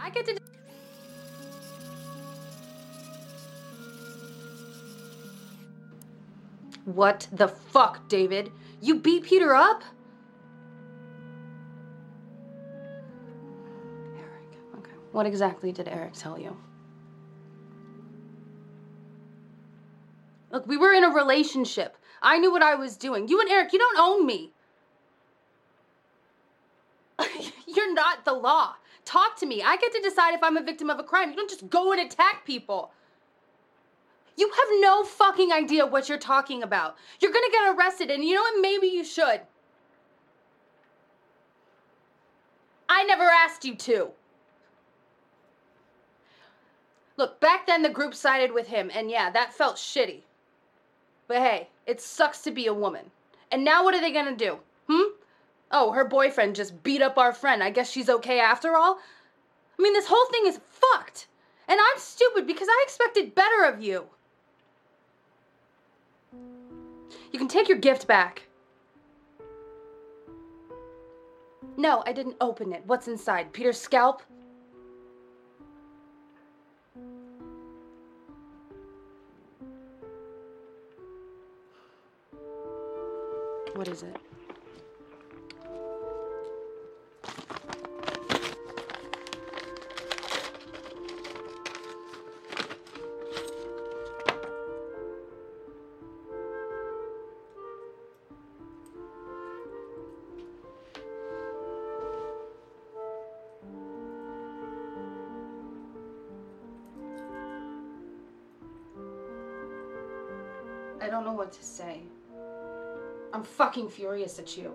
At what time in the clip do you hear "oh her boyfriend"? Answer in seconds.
55.70-56.56